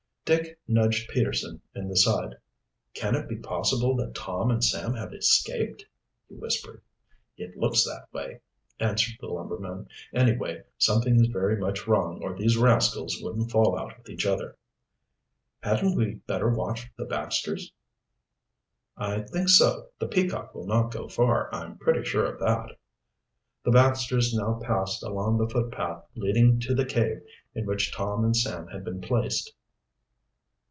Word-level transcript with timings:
Dick 0.23 0.57
nudged 0.65 1.09
Peterson 1.09 1.59
in 1.75 1.89
the 1.89 1.97
side. 1.97 2.35
"Can 2.93 3.15
it 3.15 3.27
be 3.27 3.35
possible 3.35 3.97
that 3.97 4.15
Tom 4.15 4.49
and 4.49 4.63
Sam 4.63 4.93
have 4.93 5.11
escaped?" 5.13 5.83
he 6.29 6.35
whispered. 6.35 6.81
"It 7.35 7.57
looks 7.57 7.83
that 7.83 8.07
way," 8.13 8.39
answered 8.79 9.15
the 9.19 9.27
lumberman. 9.27 9.89
"Anyway, 10.13 10.63
something 10.77 11.19
is 11.19 11.27
very 11.27 11.57
much 11.57 11.85
wrong 11.85 12.21
or 12.23 12.33
these 12.37 12.55
rascals 12.55 13.17
wouldn't 13.21 13.51
fall 13.51 13.77
out 13.77 13.97
with 13.97 14.07
each 14.09 14.25
other." 14.25 14.55
"Hadn't 15.61 15.97
we 15.97 16.21
better 16.27 16.47
watch 16.49 16.89
the 16.97 17.03
Baxters?" 17.03 17.73
"I 18.95 19.23
think 19.23 19.49
so. 19.49 19.87
The 19.99 20.07
Peacock 20.07 20.55
will 20.55 20.65
not 20.67 20.93
go 20.93 21.09
far, 21.09 21.53
I'm 21.53 21.77
pretty 21.77 22.05
sure 22.05 22.25
of 22.25 22.39
that." 22.39 22.79
The 23.65 23.71
Baxters 23.71 24.33
now 24.33 24.61
passed 24.63 25.03
along 25.03 25.39
the 25.39 25.49
footpath 25.49 26.05
leading 26.15 26.57
to 26.61 26.73
the 26.73 26.85
cave 26.85 27.19
in 27.53 27.65
which 27.65 27.91
Tom 27.93 28.23
and 28.23 28.37
Sam 28.37 28.67
had 28.67 28.85
been 28.85 29.01
placed. 29.01 29.51